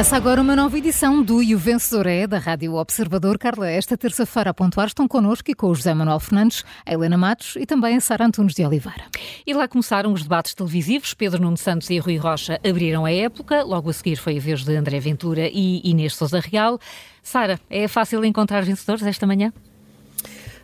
[0.00, 3.36] Começa agora uma nova edição do E o Vencedor é da Rádio Observador.
[3.36, 7.18] Carla, esta terça-feira a pontuar estão connosco e com o José Manuel Fernandes, a Helena
[7.18, 9.04] Matos e também a Sara Antunes de Oliveira.
[9.46, 11.12] E lá começaram os debates televisivos.
[11.12, 13.62] Pedro Nuno Santos e Rui Rocha abriram a época.
[13.62, 16.80] Logo a seguir foi a vez de André Ventura e Inês Souza Real.
[17.22, 19.52] Sara, é fácil encontrar vencedores esta manhã?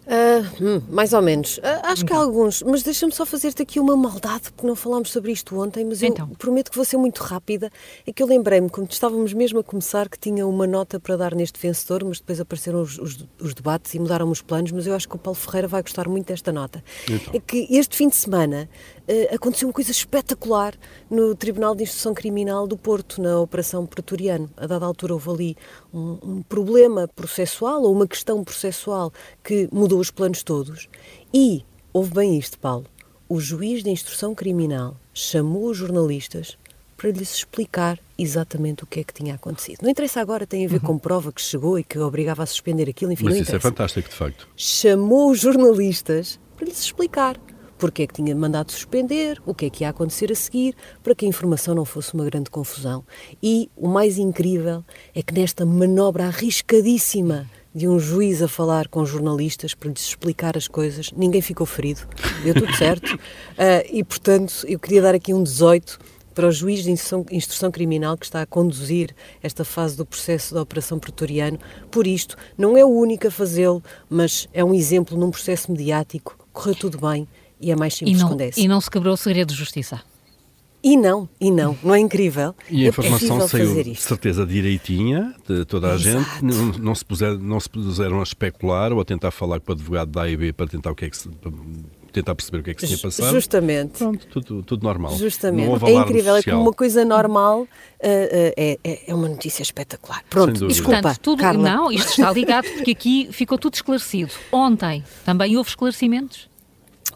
[0.07, 1.59] Uh, mais ou menos.
[1.59, 2.07] Uh, acho então.
[2.07, 5.59] que há alguns, mas deixa-me só fazer-te aqui uma maldade, porque não falámos sobre isto
[5.61, 6.29] ontem, mas eu então.
[6.39, 7.71] prometo que vou ser muito rápida.
[8.07, 11.35] É que eu lembrei-me, quando estávamos mesmo a começar, que tinha uma nota para dar
[11.35, 14.95] neste vencedor, mas depois apareceram os, os, os debates e mudaram os planos, mas eu
[14.95, 16.85] acho que o Paulo Ferreira vai gostar muito desta nota.
[17.11, 17.35] Então.
[17.35, 18.69] É que este fim de semana
[19.09, 20.75] uh, aconteceu uma coisa espetacular
[21.11, 24.49] no Tribunal de Instrução Criminal do Porto, na Operação Pretoriano.
[24.57, 25.57] A dada altura houve ali
[25.97, 30.89] um, um problema processual ou uma questão processual que mudou os planos todos.
[31.33, 32.85] E, houve bem isto, Paulo,
[33.29, 36.59] o juiz de instrução criminal chamou os jornalistas
[36.97, 39.79] para lhes explicar exatamente o que é que tinha acontecido.
[39.83, 40.87] Não interessa agora, tem a ver uhum.
[40.87, 44.09] com prova que chegou e que obrigava a suspender aquilo, enfim, Mas isso é fantástico,
[44.09, 44.49] de facto.
[44.57, 47.39] Chamou os jornalistas para lhes explicar
[47.79, 51.15] porque é que tinha mandado suspender, o que é que ia acontecer a seguir, para
[51.15, 53.05] que a informação não fosse uma grande confusão.
[53.43, 59.05] E o mais incrível é que nesta manobra arriscadíssima de um juiz a falar com
[59.05, 62.09] jornalistas para lhes explicar as coisas, ninguém ficou ferido,
[62.43, 63.15] deu tudo certo.
[63.15, 65.99] Uh, e, portanto, eu queria dar aqui um 18
[66.35, 70.55] para o juiz de instrução, instrução, criminal que está a conduzir esta fase do processo
[70.55, 71.59] da Operação Pretoriano.
[71.91, 76.37] Por isto, não é o único a fazê-lo, mas é um exemplo num processo mediático.
[76.53, 77.27] Correu tudo bem
[77.61, 78.63] e é mais simples e não, quando é assim.
[78.63, 80.03] E não se quebrou o segredo de justiça.
[80.83, 82.55] E não, e não, não é incrível?
[82.71, 86.25] E a é informação saiu de certeza direitinha de toda a Exato.
[86.25, 89.73] gente, não, não, se puser, não se puseram a especular ou a tentar falar com
[89.73, 91.29] o advogado da AIB para tentar o que é que se,
[92.13, 93.33] tentar perceber o que é que se tinha passado.
[93.33, 93.99] Justamente.
[93.99, 95.17] Pronto, tudo, tudo normal.
[95.17, 95.69] Justamente.
[95.87, 96.39] é incrível, social.
[96.39, 97.69] é como uma coisa normal, uh, uh,
[98.57, 100.23] é, é uma notícia espetacular.
[100.31, 101.63] Pronto, desculpa, Portanto, tudo, Carla.
[101.63, 104.33] Não, isto está ligado porque aqui ficou tudo esclarecido.
[104.53, 106.49] Ontem também houve esclarecimentos?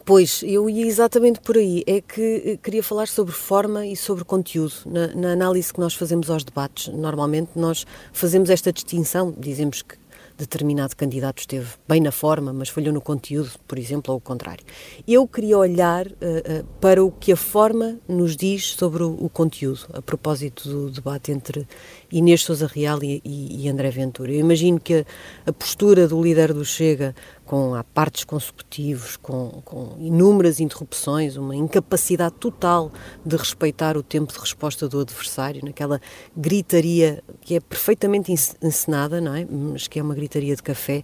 [0.04, 1.84] Pois, eu ia exatamente por aí.
[1.86, 4.72] É que eh, queria falar sobre forma e sobre conteúdo.
[4.86, 10.00] Na, na, análise que nós fazemos aos debates, normalmente nós fazemos esta distinção, dizemos que
[10.40, 14.64] determinado candidato esteve bem na forma, mas falhou no conteúdo, por exemplo, ou o contrário.
[15.06, 19.28] Eu queria olhar uh, uh, para o que a forma nos diz sobre o, o,
[19.28, 21.68] conteúdo, a propósito do debate entre
[22.10, 24.32] Inês Souza Real e, e, e André Ventura.
[24.32, 25.04] Eu imagino que a,
[25.50, 27.14] a postura do líder do Chega
[27.50, 32.92] com apartes consecutivos, com, com, inúmeras interrupções, uma incapacidade total
[33.26, 36.00] de respeitar o tempo de resposta do adversário, naquela
[36.36, 39.44] gritaria que é perfeitamente encenada, não é?
[39.50, 41.02] Mas que é uma gritaria de café.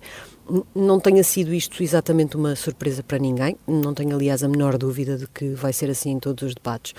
[0.72, 5.18] Não tenha sido isto exatamente uma surpresa para ninguém, não tenho, aliás, a menor dúvida
[5.18, 6.94] de que vai ser assim em todos os debates.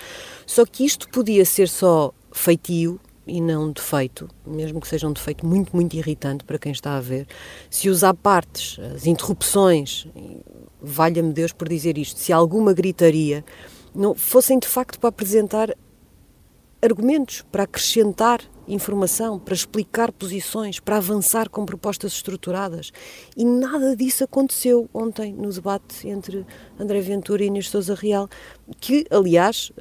[0.45, 5.45] Só que isto podia ser só feitio, e não defeito, mesmo que seja um defeito
[5.45, 7.27] muito, muito irritante para quem está a ver,
[7.69, 10.07] se os apartes, as interrupções,
[10.81, 13.43] valha-me Deus por dizer isto, se alguma gritaria
[13.93, 15.75] não fossem de facto para apresentar
[16.81, 22.91] argumentos, para acrescentar informação, para explicar posições, para avançar com propostas estruturadas.
[23.35, 26.45] E nada disso aconteceu ontem no debate entre
[26.79, 28.29] André Ventura e Inês Souza Real,
[28.79, 29.71] que, aliás,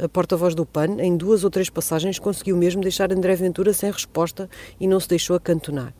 [0.00, 3.72] a, a porta-voz do PAN, em duas ou três passagens, conseguiu mesmo deixar André Ventura
[3.72, 5.94] sem resposta e não se deixou acantonar.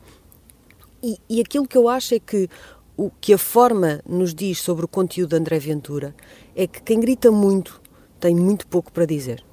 [1.02, 2.48] E, e aquilo que eu acho é que
[2.96, 6.14] o que a forma nos diz sobre o conteúdo de André Ventura
[6.54, 7.82] é que quem grita muito
[8.20, 9.44] tem muito pouco para dizer.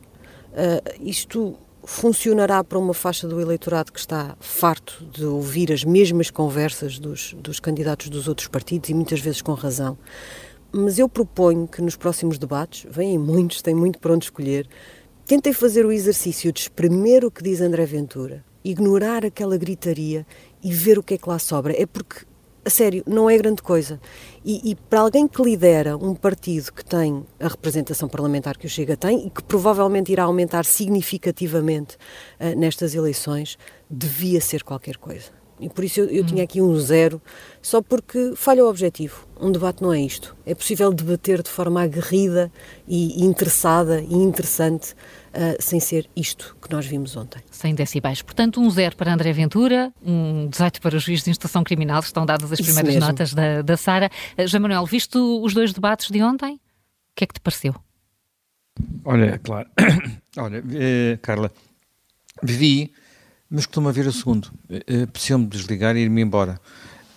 [0.52, 1.58] Uh, isto
[1.92, 7.34] funcionará para uma faixa do eleitorado que está farto de ouvir as mesmas conversas dos,
[7.34, 9.98] dos candidatos dos outros partidos e muitas vezes com razão.
[10.72, 14.68] Mas eu proponho que nos próximos debates, vêm muitos, têm muito para onde escolher,
[15.26, 20.26] tentem fazer o exercício de espremer o que diz André Ventura, ignorar aquela gritaria
[20.64, 21.74] e ver o que é que lá sobra.
[21.80, 22.26] É porque
[22.64, 24.00] a sério, não é grande coisa.
[24.46, 28.70] E, e, para alguém que lidera um partido que tem a representação parlamentar que o
[28.70, 31.96] Chega tem e que provavelmente irá aumentar significativamente
[32.40, 33.58] uh, nestas eleições,
[33.90, 35.42] devia ser qualquer coisa.
[35.60, 36.26] E por isso eu, eu hum.
[36.26, 37.22] tinha aqui um zero,
[37.62, 39.28] só porque falha o objetivo.
[39.40, 40.36] Um debate não é isto.
[40.44, 42.52] É possível debater de forma aguerrida
[42.88, 44.96] e interessada e interessante
[45.34, 47.42] uh, sem ser isto que nós vimos ontem.
[47.50, 48.22] 100 decibéis.
[48.22, 52.26] Portanto, um zero para André Ventura, um 18 para o juiz de instrução criminal, estão
[52.26, 53.08] dadas as Isso primeiras mesmo.
[53.08, 54.10] notas da, da Sara.
[54.38, 56.60] Uh, João Manuel, visto os dois debates de ontem, o
[57.16, 57.76] que é que te pareceu?
[59.04, 59.70] Olha, claro.
[60.38, 61.52] Olha, eh, Carla,
[62.42, 62.92] vi,
[63.50, 64.50] mas costuma ver o segundo.
[64.70, 66.60] Eh, Preciso-me desligar e ir-me embora.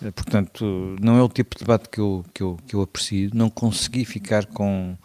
[0.03, 3.31] Eh, portanto, não é o tipo de debate que eu, que eu, que eu aprecio.
[3.33, 4.97] Não consegui ficar com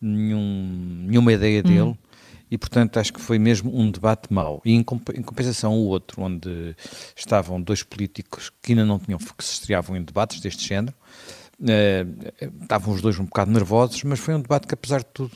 [0.00, 1.96] nenhum, nenhuma ideia hum.
[2.52, 4.60] E, portanto, acho que foi mesmo um debate mau.
[4.62, 6.76] E, em, compensação, o outro, onde
[7.16, 10.94] estavam dois políticos que ainda não tinham, que se estreavam em debates deste género,
[11.60, 15.32] Uh, estavam os dois um bocado nervosos, mas foi um debate que, apesar de tudo,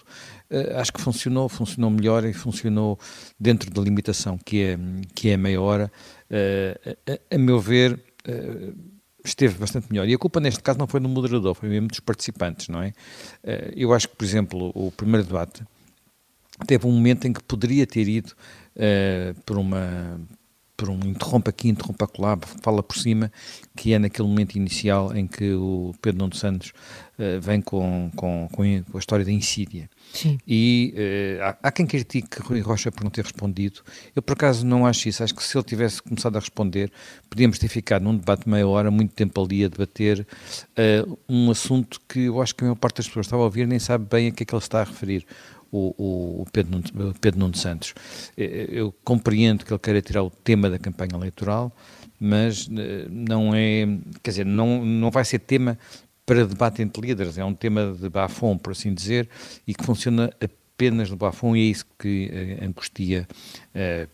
[0.51, 2.99] uh, acho que funcionou, funcionou melhor e funcionou
[3.39, 4.79] dentro da limitação que é,
[5.15, 5.93] que é meia hora.
[6.29, 6.97] Uh,
[7.31, 8.03] a, a, meu ver,
[9.25, 10.09] esteve bastante melhor.
[10.09, 12.93] E a culpa neste caso não foi do moderador, foi mesmo dos participantes, não é?
[13.77, 15.63] eu acho que, por exemplo, o primeiro debate
[16.67, 18.33] teve um momento em que poderia ter ido
[19.45, 20.19] por uma
[20.77, 23.33] por um interrompa aqui, interrompa acolá, fala por cima,
[23.75, 26.73] que é naquele momento inicial em que o Pedro Nuno Santos
[27.19, 29.89] uh, vem com, com, com, a história da insídia.
[30.13, 30.39] Sim.
[30.47, 33.81] E uh, há, há, quem critique Rui Rocha por não ter respondido.
[34.15, 35.25] Eu, por acaso, não acho isso.
[35.25, 36.93] Acho que se ele tivesse começado a responder,
[37.31, 40.27] podíamos ter ficado num debate de meia hora, muito tempo ali a debater
[40.79, 43.67] uh, um assunto que eu acho que a maior parte das pessoas estava a ouvir
[43.67, 45.27] nem sabe bem a que é que ele está a referir
[45.77, 47.95] o, o Pedro, Nuno, Pedro Nuno Santos.
[48.37, 51.75] Eu compreendo que ele queira tirar o tema da campanha eleitoral,
[52.19, 53.87] mas eh, não é,
[54.23, 55.79] quer dizer, não, não vai ser tema
[56.25, 59.29] para debate entre líderes, é um tema de bafom, por assim dizer,
[59.67, 62.31] e que funciona apenas no bafom e é isso que
[62.61, 63.29] angustia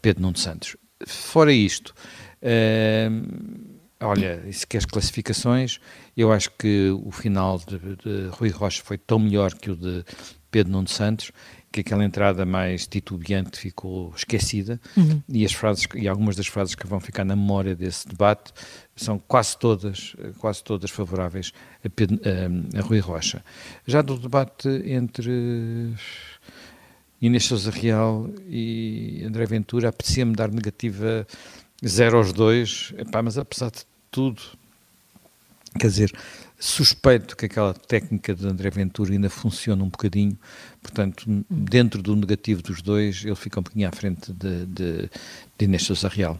[0.02, 0.76] Pedro Nuno Santos.
[1.06, 1.94] Fora isto,
[2.42, 5.80] uh, olha, se queres classificações,
[6.16, 10.04] eu acho que o final de, de Rui Rocha foi tão melhor que o de
[10.52, 11.32] Pedro Nuno Santos,
[11.72, 15.22] que aquela entrada mais titubeante ficou esquecida uhum.
[15.26, 18.52] e as frases e algumas das frases que vão ficar na memória desse debate
[18.94, 21.52] são quase todas quase todas favoráveis
[21.82, 23.42] a, Pedro, a, a Rui Rocha.
[23.86, 25.94] Já do debate entre
[27.22, 31.26] Inês Sousa Real e André Ventura, apetecia-me dar negativa
[31.84, 34.42] zero aos dois, Epá, mas apesar de tudo,
[35.80, 36.12] quer dizer,
[36.64, 40.38] Suspeito que aquela técnica de André Ventura ainda funciona um bocadinho,
[40.80, 45.10] portanto, dentro do negativo dos dois, ele fica um bocadinho à frente de, de,
[45.58, 46.38] de Inês Sousa Real.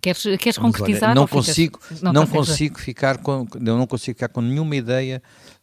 [0.00, 1.16] Queres, queres concretizar?
[1.16, 5.20] não consigo, não, não consigo ficar com, não consigo ficar com nenhuma ideia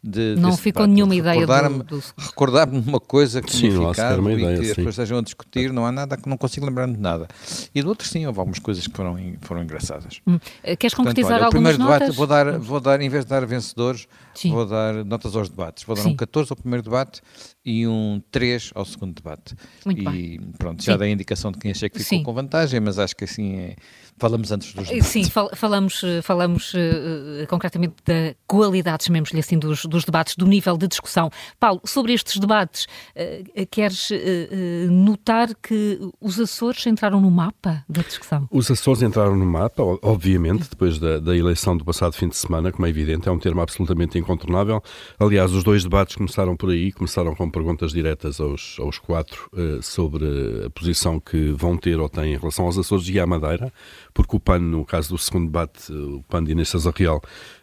[0.08, 0.96] de, não ficou debate.
[0.96, 2.04] nenhuma ideia recordar-me do...
[2.18, 4.70] recordar-me de uma coisa que sim, tinha ficado e ideia, que sim.
[4.70, 7.28] as pessoas estejam a discutir, não há nada que não consigo lembrar de nada.
[7.76, 10.22] E do outro sim, houve algumas coisas que foram, foram engraçadas.
[10.26, 10.40] Hum.
[10.64, 13.26] Eh, queres Portanto, concretizar olha, algumas o primeiro debate vou dar, vou dar, em vez
[13.26, 14.52] de dar vencedores, sim.
[14.52, 15.84] vou dar notas aos debates.
[15.84, 16.12] Vou dar sim.
[16.12, 17.22] um 14 ao primeiro debate
[17.66, 19.56] e um 3 ao segundo debate.
[19.86, 20.40] Muito e bem.
[20.58, 23.26] pronto, já dei a indicação de quem achei que ficou com vantagem, mas acho que
[23.26, 23.76] assim é
[24.20, 25.08] Falamos antes dos debates.
[25.08, 30.46] Sim, fal falamos, eh, falamos uh, concretamente da qualidade, chamemos-lhe assim, dos, dos, debates, do
[30.46, 31.30] nível de discussão.
[31.60, 32.86] Paulo, sobre estes debates,
[33.16, 38.48] uh, queres uh, notar que os Açores entraram no mapa da discussão?
[38.52, 42.72] Os Açores entraram no mapa, obviamente, depois da, da eleição do passado fim de semana,
[42.72, 44.82] como é evidente, é um termo absolutamente incontornável.
[45.20, 49.50] Aliás, os dois debates começaram por aí, começaram com perguntas diretas aos, aos quatro
[49.82, 50.26] sobre
[50.66, 53.72] a posição que vão ter ou têm em relação aos Açores e à Madeira
[54.18, 57.57] porque o PAN, no caso do segundo debate, o PAN de Inês Real, Uh,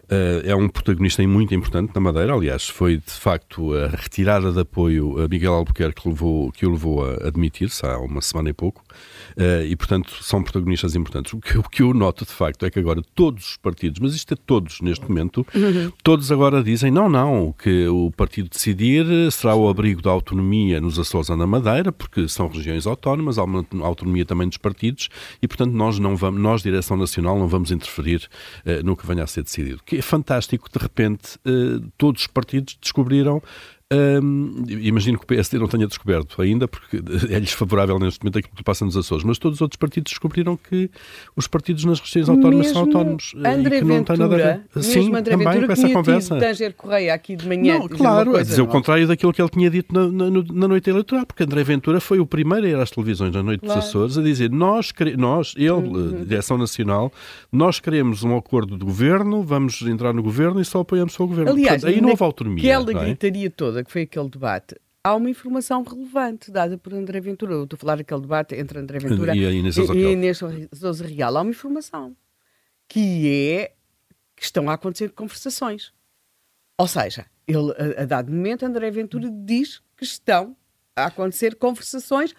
[0.45, 2.35] é um protagonista muito importante na Madeira.
[2.35, 6.71] Aliás, foi de facto a retirada de apoio a Miguel Albuquerque que, levou, que o
[6.71, 8.83] levou a admitir-se há uma semana e pouco.
[9.37, 11.33] Uh, e, portanto, são protagonistas importantes.
[11.33, 14.15] O que, o que eu noto de facto é que agora todos os partidos, mas
[14.15, 15.91] isto é todos neste momento, uhum.
[16.03, 20.99] todos agora dizem: não, não, que o partido decidir será o abrigo da autonomia nos
[20.99, 25.09] Açores ou na Madeira, porque são regiões autónomas, há uma autonomia também dos partidos
[25.43, 28.29] e, portanto, nós, não vamos, nós Direção Nacional, não vamos interferir
[28.65, 32.77] uh, no que venha a ser decidido é fantástico, de repente, uh, todos os partidos
[32.81, 33.43] descobriram
[33.93, 36.97] um, imagino que o PSD não tenha descoberto ainda, porque
[37.31, 40.57] é-lhes favorável neste momento aquilo que passa nos Açores, mas todos os outros partidos descobriram
[40.57, 40.91] que
[41.37, 44.83] os partidos nas regiões autónomas são autónomos André e que não tem nada a ver.
[44.83, 46.39] Sim, André também Ventura com essa conversa.
[46.39, 47.79] Tanger Correia aqui de manhã.
[47.79, 50.89] Não, claro, a dizer o contrário daquilo que ele tinha dito na, na, na, noite
[50.89, 53.81] eleitoral, porque André Ventura foi o primeiro a ir às televisões na noite claro.
[53.81, 56.25] dos Açores a dizer nós, nós ele, uhum.
[56.25, 57.13] Direção Nacional,
[57.53, 61.51] nós queremos um acordo de governo, vamos entrar no governo e só apoiamos o governo.
[61.51, 62.79] Aliás, Portanto, aí não houve autonomia.
[62.79, 63.05] Aquela é?
[63.05, 67.53] gritaria toda que foi aquele debate, há uma informação relevante dada por André Ventura.
[67.53, 70.41] Eu estou a falar daquele debate entre André Ventura e, Inês e, e Inês
[70.73, 71.37] Sousa Real.
[71.37, 72.17] Há uma informação
[72.89, 73.75] que é
[74.35, 75.93] que estão a acontecer conversações.
[76.79, 80.57] Ou seja, ele, a, a dado momento, André Ventura diz que estão
[80.97, 82.35] a acontecer conversações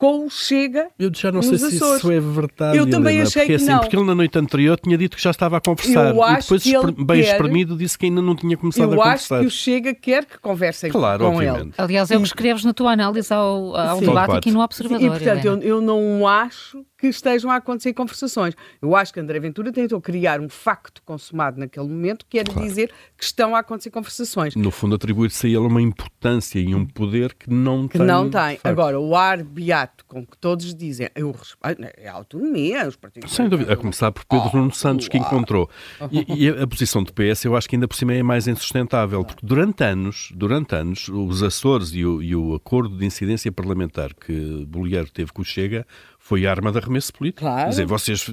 [0.00, 0.88] com o Chega.
[0.98, 1.98] Eu já não sei se Açores.
[1.98, 2.78] isso é verdade.
[2.78, 3.80] Eu também Helena, achei porque, que assim, não.
[3.80, 6.14] Porque ele na noite anterior tinha dito que já estava a conversar.
[6.14, 7.32] Eu e depois, bem quer...
[7.32, 9.34] espremido, disse que ainda não tinha começado eu a conversar.
[9.34, 11.60] Eu acho que o Chega quer que conversem claro, com obviamente.
[11.64, 11.72] ele.
[11.76, 15.04] Aliás, é o que escreves na tua análise ao, ao debate aqui no Observador.
[15.04, 18.54] E, portanto, eu, eu, não acho que estejam a acontecer conversações.
[18.80, 22.68] Eu acho que André Ventura tentou criar um facto consumado naquele momento, que era claro.
[22.68, 24.54] dizer que estão a acontecer conversações.
[24.54, 28.06] No fundo, atribuir-se a ele uma importância e um poder que não que tem.
[28.06, 28.58] não tem.
[28.62, 33.32] Agora, o ar beato com que todos dizem eu respeito, é a autonomia, os partidos.
[33.32, 35.70] Sem dúvida, a começar por Pedro oh, Nuno Santos, que encontrou.
[36.10, 39.24] E, e, a posição do PS, eu acho que ainda por cima é mais insustentável,
[39.24, 44.12] porque durante anos, durante anos, os Açores e o, e o acordo de incidência parlamentar
[44.14, 45.86] que Bolieiro teve com o Chega
[46.22, 47.40] foi arma de arremesso político.
[47.40, 47.64] Claro.
[47.64, 48.26] Quer dizer, vocês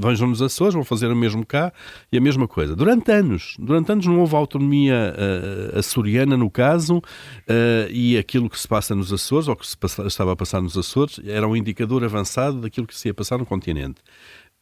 [0.00, 1.72] vejam nos Açores, vão fazer o mesmo cá
[2.10, 2.74] e a mesma coisa.
[2.74, 7.02] Durante anos, durante anos não houve autonomia uh, açoriana no caso uh,
[7.90, 10.76] e aquilo que se passa nos Açores, ou que se passa, estava a passar nos
[10.76, 14.00] Açores, era um indicador avançado daquilo que se ia passar no continente.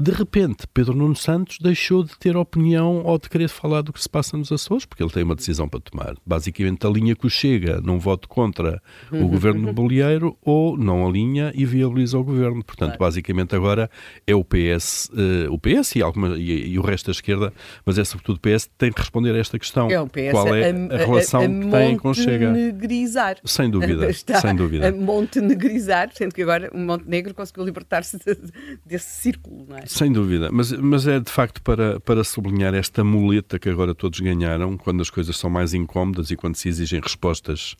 [0.00, 4.02] De repente, Pedro Nuno Santos deixou de ter opinião ou de querer falar do que
[4.02, 6.16] se passa nos Açores, porque ele tem uma decisão para tomar.
[6.26, 8.82] Basicamente, a linha que o chega, não voto contra
[9.12, 12.64] o governo bolieiro ou não alinha e viabiliza o governo.
[12.64, 13.88] Portanto, basicamente agora
[14.26, 17.52] é o PS, uh, o PS e, alguma, e, e, o resto da esquerda,
[17.86, 19.88] mas é sobretudo o PS que tem de responder a esta questão.
[19.88, 22.48] É o PS Qual é a, a relação a, a que tem com o Chega?
[22.48, 23.36] Montenegrizar.
[23.44, 24.88] Sem dúvida, Está sem dúvida.
[24.88, 28.36] A montenegrizar, sendo que agora o Montenegro conseguiu libertar-se de,
[28.84, 29.81] desse círculo, não é?
[29.86, 34.20] Sem dúvida, mas, mas é de facto para, para sublinhar esta muleta que agora todos
[34.20, 37.76] ganharam, quando as coisas são mais incómodas e quando se exigem respostas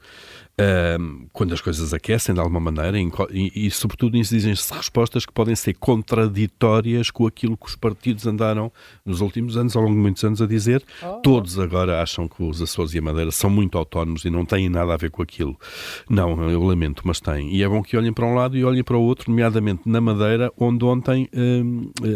[1.33, 5.57] quando as coisas aquecem de alguma maneira e, e, e sobretudo, exigem-se respostas que podem
[5.57, 8.71] ser contraditórias com aquilo que os partidos andaram
[9.05, 10.85] nos últimos anos, ao longo de muitos anos, a dizer.
[11.03, 11.21] Oh.
[11.21, 14.69] Todos agora acham que os Açores e a Madeira são muito autónomos e não têm
[14.69, 15.59] nada a ver com aquilo.
[16.09, 17.55] Não, eu lamento, mas têm.
[17.55, 20.01] E é bom que olhem para um lado e olhem para o outro, nomeadamente na
[20.01, 21.29] Madeira, onde ontem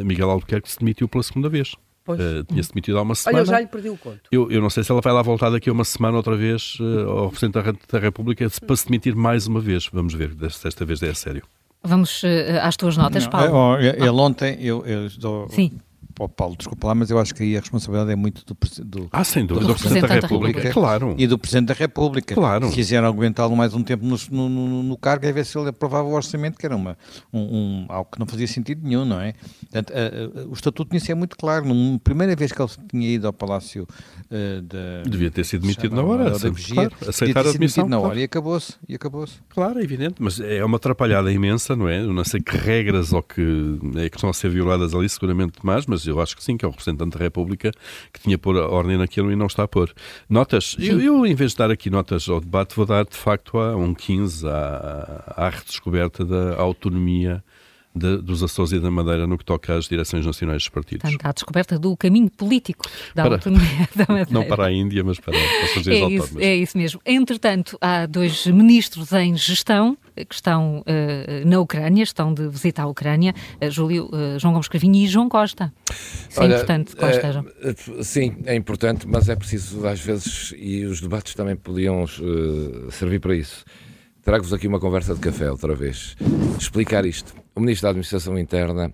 [0.05, 1.75] Miguel Albuquerque se demitiu pela segunda vez.
[2.15, 3.39] Uh, Tinha-se demitido há uma semana.
[3.39, 4.21] Olha, eu já lhe perdi o conto.
[4.31, 6.79] Eu, eu não sei se ela vai lá voltar daqui a uma semana outra vez
[6.81, 9.89] uh, ao Presidente da República para se demitir mais uma vez.
[9.93, 11.43] Vamos ver se desta vez é sério.
[11.83, 12.27] Vamos uh,
[12.63, 13.77] às tuas notas, não, Paulo.
[13.77, 15.79] É, ele ontem, eu, eu dou, Sim.
[16.19, 19.09] Oh, Paulo, desculpa lá, mas eu acho que aí a responsabilidade é muito do, do,
[19.13, 21.15] ah, sem dúvida, do, do Presidente da República, República, claro.
[21.19, 22.35] e do Presidente da República.
[22.35, 22.69] Claro.
[22.69, 26.09] Se quiseram aguentá-lo mais um tempo no, no, no, cargo, é ver se ele aprovava
[26.09, 26.97] o orçamento, que era uma,
[27.31, 29.35] um, um, algo que não fazia sentido nenhum, não é?
[29.61, 31.67] Portanto, a, a, o Estatuto tinha sido muito claro.
[31.67, 35.03] Na primeira vez que ele tinha ido ao Palácio uh, da...
[35.07, 37.87] Devia ter sido demitido na hora, da vigia, claro, aceitar a admissão.
[37.87, 39.35] na hora e acabou-se, e acabou-se.
[39.51, 42.01] Claro, é evidente, mas é uma atrapalhada imensa, não é?
[42.01, 45.59] Eu não sei que regras ou que, é que estão a ser violadas ali, seguramente
[45.63, 47.73] mais, mas eu acho que sim, que é o representante da República
[48.13, 49.93] que tinha pôr a ordem naquilo e não está a pôr.
[50.29, 53.59] Notas, eu, eu, em vez de dar aqui notas ao debate, vou dar de facto
[53.59, 57.43] a um 15 à, à redescoberta da autonomia
[57.97, 61.03] de, dos Açores e da Madeira no que toca às direções nacionais dos partidos.
[61.03, 62.85] Portanto, à descoberta do caminho político
[63.15, 64.31] da para, autonomia da Madeira.
[64.31, 66.31] Não para a Índia, mas para, para as regiões é autónomas.
[66.31, 67.01] Isso, é isso mesmo.
[67.07, 72.87] Entretanto, há dois ministros em gestão que estão uh, na Ucrânia, estão de visita à
[72.87, 75.73] Ucrânia, uh, Júlio, uh, João Gomes Cravinho e João Costa.
[75.91, 77.45] Isso Olha, é importante, Costa.
[77.63, 82.05] É, sim, é importante, mas é preciso às vezes, e os debates também podiam
[82.91, 83.65] servir para isso.
[84.23, 86.17] Trago-vos aqui uma conversa de café outra vez.
[86.59, 87.46] Explicar isto.
[87.57, 88.93] O Ministro da Administração Interna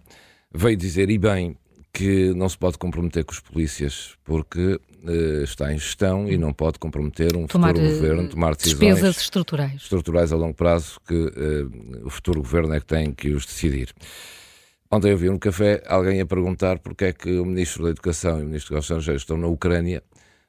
[0.55, 1.57] veio dizer, e bem,
[1.93, 6.53] que não se pode comprometer com os polícias porque uh, está em gestão e não
[6.53, 9.83] pode comprometer um tomar, futuro governo, tomar decisões despesas estruturais.
[9.83, 13.93] estruturais a longo prazo que uh, o futuro governo é que tem que os decidir.
[14.91, 18.39] Ontem eu vi no café alguém a perguntar porque é que o Ministro da Educação
[18.39, 20.03] e o Ministro dos Estrangeiros estão na Ucrânia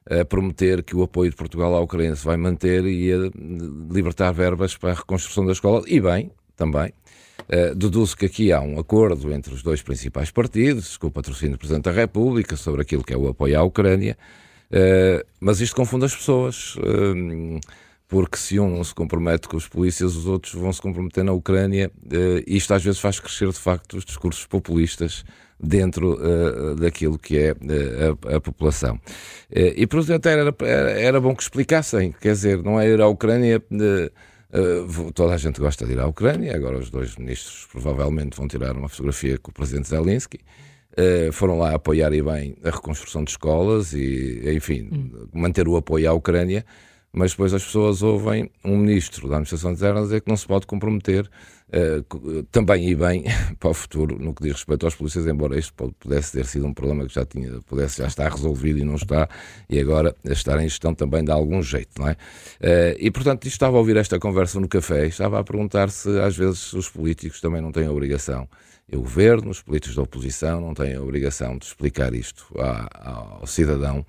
[0.08, 3.30] a prometer que o apoio de Portugal à Ucrânia se vai manter e a
[3.90, 5.82] libertar verbas para a reconstrução da escola.
[5.86, 6.92] E bem, também.
[7.44, 11.56] Uh, deduzo que aqui há um acordo entre os dois principais partidos, com o patrocínio
[11.56, 14.16] do Presidente da República, sobre aquilo que é o apoio à Ucrânia,
[14.70, 17.60] uh, mas isto confunde as pessoas, uh,
[18.08, 21.90] porque se um se compromete com os polícias, os outros vão se comprometer na Ucrânia,
[22.46, 25.24] e isto às vezes faz crescer de facto os discursos populistas
[25.58, 26.16] dentro
[26.76, 29.00] daquilo que é a, a, população.
[29.50, 33.60] E, portanto, era, era bom que explicassem, quer dizer, não é ir à Ucrânia.
[35.14, 38.76] Toda a gente gosta de ir à Ucrânia, agora os dois ministros provavelmente vão tirar
[38.76, 40.40] uma fotografia com o presidente Zelensky.
[41.32, 45.28] foram lá apoiar e bem a reconstrução de escolas e, enfim, hum.
[45.32, 46.64] manter o apoio à Ucrânia,
[47.12, 50.66] mas depois as pessoas ouvem um ministro da administração externa dizer que não se pode
[50.66, 51.30] comprometer
[51.74, 53.24] uh, também e bem
[53.58, 56.72] para o futuro no que diz respeito aos polícias, embora isto pudesse ter sido um
[56.72, 59.28] problema que já tinha, pudesse já estar resolvido e não está,
[59.68, 62.12] e agora estar em gestão também dá algum jeito, não é?
[62.12, 66.36] Uh, e portanto, estava a ouvir esta conversa no café, estava a perguntar se às
[66.36, 68.48] vezes os políticos também não têm a obrigação
[68.90, 73.46] e o governo, os políticos da oposição não têm a obrigação de explicar isto ao
[73.46, 74.04] cidadão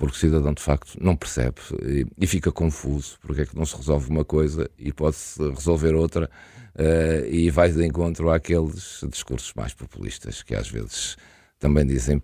[0.00, 3.66] porque o cidadão de facto não percebe e, e fica confuso porque é que não
[3.66, 6.30] se resolve uma coisa e pode-se resolver outra
[6.74, 11.18] uh, e vai de encontro àqueles discursos mais populistas que às vezes
[11.58, 12.22] também dizem,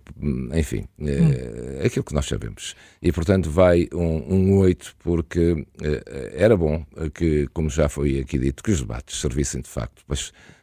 [0.55, 2.75] enfim, é, aquilo que nós sabemos.
[2.99, 8.39] E, portanto, vai um, um 8, porque é, era bom que, como já foi aqui
[8.39, 10.03] dito, que os debates servissem de facto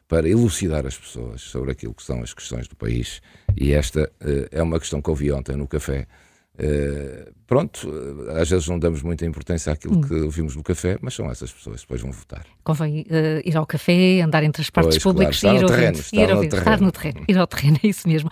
[0.09, 3.23] para elucidar as pessoas sobre aquilo que são as questões do país.
[3.57, 4.13] E esta
[4.51, 6.09] é uma questão que ouvi ontem no café
[6.57, 7.89] Uh, pronto,
[8.29, 10.01] eh, às vezes não damos muita importância àquilo hum.
[10.01, 12.47] que ouvimos no café, mas são essas pessoas que depois vão votar.
[12.63, 15.99] Convém uh, ir ao café, andar entre as partes pois, públicas claro, e ir, terreno,
[16.13, 18.31] ir ouvir, estar no terreno, ir ao terreno, é isso mesmo.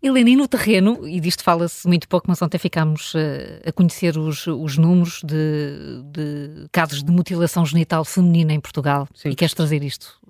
[0.00, 3.18] Helena, e no terreno, e disto fala-se muito pouco, mas ontem ficámos uh,
[3.66, 9.08] a conhecer os, os números de, de, casos de mutilação genital feminina em Portugal.
[9.12, 9.30] Sim.
[9.30, 10.20] E queres trazer isto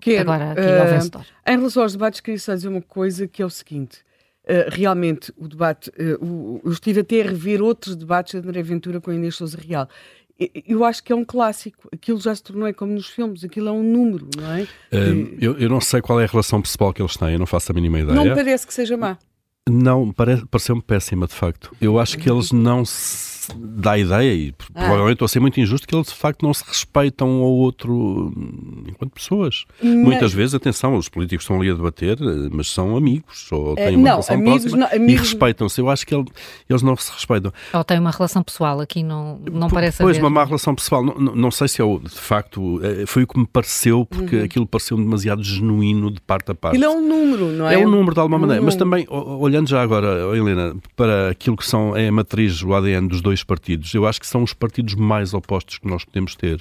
[0.00, 1.26] Quero, agora aqui ao vencedor?
[1.46, 4.03] Em relação aos debates, queria só dizer uma coisa que é o seguinte
[4.44, 8.62] Uh, realmente o debate, uh, o, eu estive até a rever outros debates de André
[8.62, 9.88] Ventura com a Inês Souza Real.
[10.66, 11.88] Eu acho que é um clássico.
[11.92, 14.62] Aquilo já se tornou é como nos filmes, aquilo é um número, não é?
[14.92, 17.46] Uh, eu, eu, não sei qual é a relação pessoal que eles têm, eu não
[17.46, 18.14] faço a mínima ideia.
[18.14, 19.16] Não parece que seja má.
[19.68, 21.74] Não, pareceu-me péssima, de facto.
[21.80, 24.80] Eu acho que eles não se dá a ideia, e ah.
[24.80, 27.50] provavelmente estou a ser muito injusto, que eles de facto não se respeitam um ao
[27.50, 28.32] outro
[28.88, 29.64] enquanto pessoas.
[29.82, 29.94] Mas...
[29.94, 32.18] Muitas vezes, atenção, os políticos estão ali a debater,
[32.50, 35.12] mas são amigos, ou têm uma não, relação amigos, próxima não, amigos...
[35.12, 35.80] e respeitam-se.
[35.80, 36.24] Eu acho que ele,
[36.68, 37.52] eles não se respeitam.
[37.72, 40.24] Ou têm uma relação pessoal, aqui não, não parece Pois, haver.
[40.24, 41.02] uma má relação pessoal.
[41.02, 44.36] Não, não, não sei se eu, de facto, eh, foi o que me pareceu, porque
[44.36, 44.44] uhum.
[44.44, 46.76] aquilo pareceu demasiado genuíno de parte a parte.
[46.76, 47.74] Ele é um número, não é?
[47.74, 48.60] É um número de alguma um maneira.
[48.60, 48.64] Número.
[48.64, 53.08] Mas também, olhando já agora, Helena, para aquilo que são, é a matriz, o ADN
[53.08, 56.56] dos dois partidos, eu acho que são os partidos mais opostos que nós podemos ter.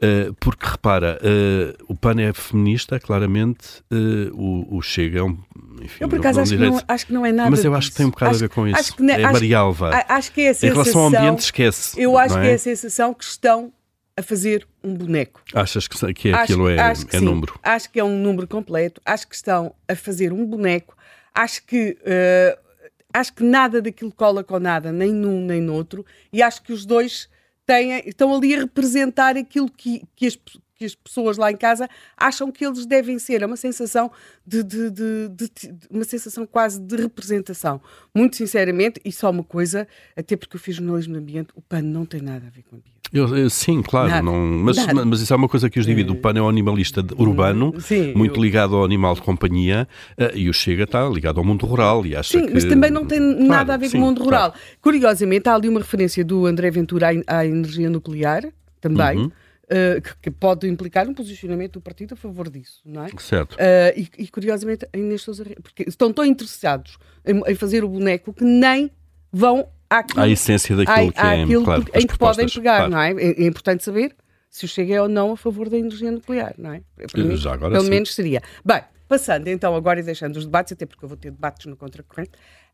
[0.00, 5.36] Uh, porque repara, uh, o PAN é feminista, claramente, uh, o, o, Chega é um.
[5.82, 7.50] Enfim, eu por acaso acho que, não, acho que, não, é nada.
[7.50, 8.94] Mas eu acho que tem um bocado acho, a ver com isso.
[9.10, 9.90] É Marialva.
[10.08, 10.68] Acho que é a sensação.
[10.68, 12.00] Em relação ao ambiente, esquece.
[12.00, 12.42] Eu acho é?
[12.42, 13.72] que é a sensação que estão
[14.16, 15.42] a fazer um boneco.
[15.52, 17.58] Achas que, que acho, aquilo é, acho que é número?
[17.62, 19.00] Acho que é um número completo.
[19.04, 20.96] Acho que estão a fazer um boneco.
[21.34, 21.96] Acho que.
[22.02, 22.67] Uh,
[23.12, 26.72] acho que nada daquilo cola com nada, nem num nem no outro, e acho que
[26.72, 27.28] os dois
[27.66, 30.36] têm, estão ali a representar aquilo que, que, as,
[30.74, 33.42] que as pessoas lá em casa acham que eles devem ser.
[33.42, 34.10] É uma sensação
[34.46, 35.48] de, de, de, de,
[35.90, 37.80] uma sensação quase de representação.
[38.14, 41.82] Muito sinceramente, e só uma coisa, até porque eu fiz jornalismo de ambiente, o PAN
[41.82, 42.97] não tem nada a ver com o ambiente.
[43.12, 46.10] Eu, eu, sim, claro, não, mas, mas isso é uma coisa que os divide.
[46.10, 48.42] O PAN é um animalista urbano, sim, muito eu...
[48.42, 52.14] ligado ao animal de companhia, uh, e o Chega está ligado ao mundo rural e
[52.14, 52.54] acha sim, que...
[52.54, 54.50] mas também não tem claro, nada a ver sim, com o mundo rural.
[54.50, 54.66] Claro.
[54.80, 58.44] Curiosamente, há ali uma referência do André Ventura à, à energia nuclear,
[58.80, 59.18] também.
[59.18, 59.30] Uhum.
[59.68, 63.10] Uh, que, que, pode implicar um posicionamento do partido a favor disso, não é?
[63.18, 63.52] Certo.
[63.52, 67.88] Uh, e, e, curiosamente, a Inês Sousa, porque estão tão interessados em, em, fazer o
[67.90, 68.90] boneco que nem
[69.30, 72.90] vão àquilo, à essência daquilo que é, claro, em que podem pegar, claro.
[72.90, 73.12] não é?
[73.12, 73.42] é?
[73.42, 73.46] é?
[73.46, 74.14] importante saber
[74.50, 76.82] se o Chega é ou não a favor da energia nuclear, não é?
[77.14, 77.90] Mim, Já agora pelo sim.
[77.90, 78.42] menos seria.
[78.64, 81.76] Bem, passando então agora e deixando os debates, até porque eu vou ter debates no
[81.76, 82.32] contracorrente,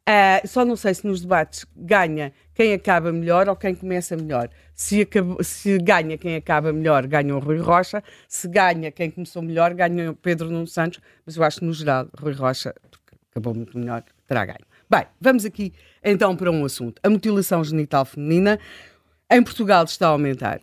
[0.09, 4.49] uh, só não sei se nos debates ganha quem acaba melhor ou quem começa melhor.
[4.75, 8.03] Se, acaba, se ganha quem acaba melhor, ganha o Rui Rocha.
[8.29, 11.01] Se ganha quem começou melhor, ganha o Pedro Nuno Santos.
[11.27, 12.75] Mas eu acho que, no geral, Rui Rocha,
[13.31, 14.65] acabou muito melhor, terá ganho.
[14.89, 15.73] Bem, vamos aqui
[16.05, 17.01] então para um assunto.
[17.03, 18.59] A mutilação genital feminina
[19.31, 20.61] em Portugal está a aumentar.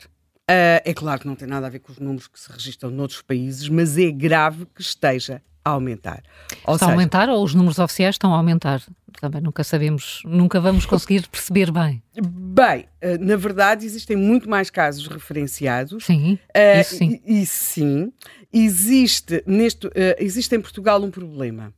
[0.49, 2.91] Uh, é claro que não tem nada a ver com os números que se registram
[2.91, 6.23] noutros países, mas é grave que esteja a aumentar.
[6.65, 8.81] Ou está seja, a aumentar ou os números oficiais estão a aumentar?
[9.19, 12.03] Também nunca sabemos, nunca vamos conseguir perceber bem.
[12.21, 16.05] Bem, uh, na verdade existem muito mais casos referenciados.
[16.05, 17.21] Sim, uh, isso sim.
[17.25, 18.13] E, e sim,
[18.51, 21.73] existe, neste, existe em Portugal um problema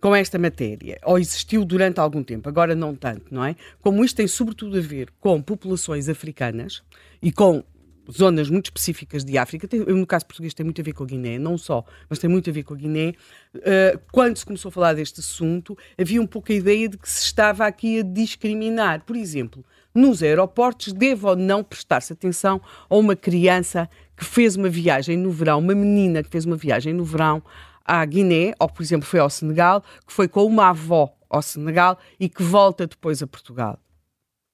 [0.00, 3.56] com esta matéria, ou existiu durante algum tempo, agora não tanto, não é?
[3.80, 6.82] Como isto tem sobretudo a ver com populações africanas
[7.22, 7.64] e com
[8.10, 11.06] zonas muito específicas de África, tem, no caso português tem muito a ver com a
[11.06, 13.14] Guiné, não só, mas tem muito a ver com a Guiné.
[13.54, 17.10] Uh, quando se começou a falar deste assunto, havia um pouco a ideia de que
[17.10, 19.02] se estava aqui a discriminar.
[19.04, 24.68] Por exemplo, nos aeroportos, deve ou não prestar-se atenção a uma criança que fez uma
[24.68, 27.42] viagem no verão, uma menina que fez uma viagem no verão
[27.86, 31.98] à Guiné, ou por exemplo foi ao Senegal, que foi com uma avó ao Senegal
[32.18, 33.78] e que volta depois a Portugal.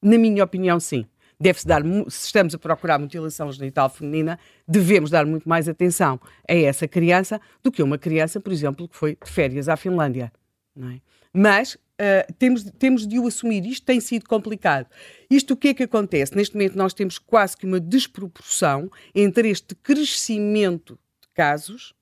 [0.03, 1.07] Na minha opinião, sim.
[1.41, 6.55] Deve-se dar, se estamos a procurar mutilação genital feminina, devemos dar muito mais atenção a
[6.55, 10.33] essa criança do que a uma criança, por exemplo, que foi de férias à Finlândia.
[10.79, 11.01] É?
[11.33, 13.67] Mas uh, temos, temos de o assumir.
[13.67, 14.87] Isto tem sido complicado.
[15.29, 16.37] Isto o que é que acontece?
[16.37, 21.93] Neste momento nós temos quase que uma desproporção entre este crescimento de casos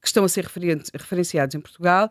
[0.00, 2.10] que estão a ser referenciados em Portugal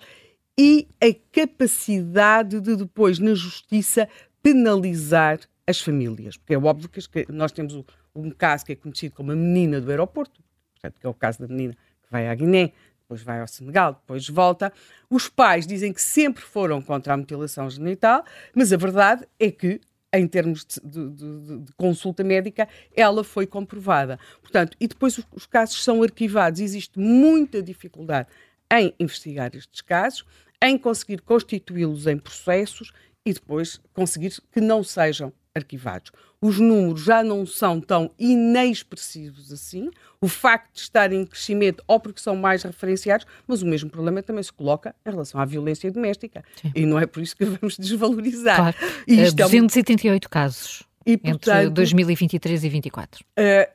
[0.58, 4.08] e a capacidade de depois, na justiça,
[4.42, 7.84] penalizar as famílias, porque é óbvio que nós temos
[8.16, 10.42] um caso que é conhecido como a menina do aeroporto,
[10.74, 12.72] portanto, que é o caso da menina que vai à Guiné,
[13.02, 14.72] depois vai ao Senegal, depois volta.
[15.10, 19.82] Os pais dizem que sempre foram contra a mutilação genital, mas a verdade é que
[20.18, 24.20] em termos de, de, de, de, consulta médica, ela foi comprovada.
[24.42, 26.60] Portanto, e depois os, os casos são arquivados.
[26.60, 28.28] Existe muita dificuldade
[28.72, 30.26] em investigar estes casos,
[30.62, 32.92] em conseguir constituí-los em processos
[33.26, 36.12] e depois conseguir que não sejam arquivados.
[36.42, 39.90] Os números já não são tão inexpressivos assim,
[40.20, 44.22] o facto de estarem em crescimento ou porque são mais referenciados, mas o mesmo problema
[44.22, 46.44] também se coloca em relação à violência doméstica.
[46.62, 46.72] Sim.
[46.76, 48.58] E não é por isso que vamos desvalorizar.
[48.58, 48.78] Claro.
[49.08, 53.22] E isto 288 é casos e, portanto, entre 2023 e 2024.
[53.22, 53.72] Uh, eh,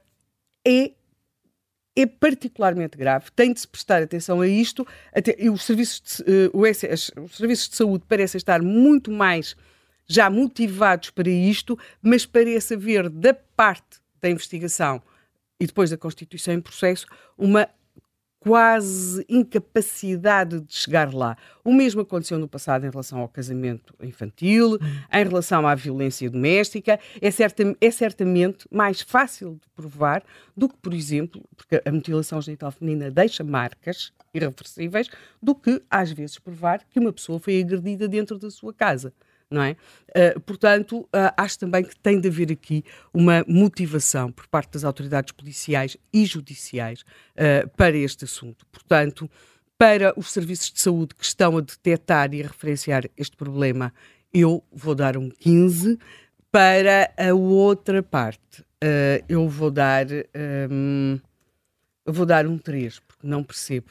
[0.67, 0.93] é
[1.97, 4.87] é particularmente grave, tem de se prestar atenção a isto.
[5.13, 9.57] Até, e os serviços, de, uh, SS, os serviços de saúde parecem estar muito mais
[10.11, 15.01] já motivados para isto, mas parece haver da parte da investigação
[15.61, 17.07] e depois da constituição em processo
[17.39, 17.69] uma
[18.41, 21.37] quase incapacidade de chegar lá.
[21.63, 24.79] O mesmo aconteceu no passado em relação ao casamento infantil,
[25.13, 26.99] em relação à violência doméstica.
[27.21, 30.25] É, certa, é certamente mais fácil de provar
[30.57, 35.09] do que, por exemplo, porque a mutilação genital feminina deixa marcas irreversíveis,
[35.41, 39.13] do que, às vezes, provar que uma pessoa foi agredida dentro da sua casa
[39.51, 39.77] não é?
[40.11, 44.85] Uh, portanto, uh, acho também que tem de haver aqui uma motivação por parte das
[44.85, 48.65] autoridades policiais e judiciais uh, para este assunto.
[48.67, 49.29] Portanto,
[49.77, 53.93] para os serviços de saúde que estão a detectar e a referenciar este problema,
[54.33, 55.99] eu vou dar um 15.
[56.53, 58.65] Para a outra parte,
[59.29, 60.07] eu vou dar,
[60.71, 61.19] um,
[62.05, 63.91] vou dar um 3, porque não percebo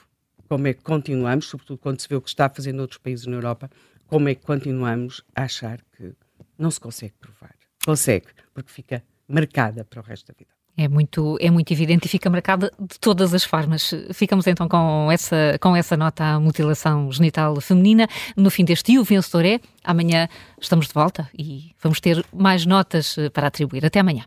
[0.49, 3.25] como é que continuamos, sobretudo quando se vê o que está a fazer noutros países
[3.27, 3.69] na Europa,
[4.09, 6.13] como é que continuamos a achar que
[6.57, 7.55] não se consegue provar?
[7.85, 10.51] Consegue, porque fica marcada para o resto da vida.
[10.75, 13.93] É muito, é muito evidente e fica marcada de todas as formas.
[14.13, 18.07] Ficamos então com essa, com essa nota à mutilação genital feminina.
[18.35, 19.59] No fim deste dia, o vencedor é.
[19.83, 23.85] Amanhã estamos de volta e vamos ter mais notas para atribuir.
[23.85, 24.23] Até amanhã.